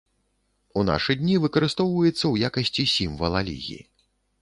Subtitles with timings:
[0.81, 3.81] У нашы дні выкарыстоўваецца ў якасці сімвала лігі.